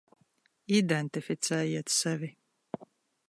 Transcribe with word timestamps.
Identificējiet 0.77 1.93
sevi. 1.97 2.31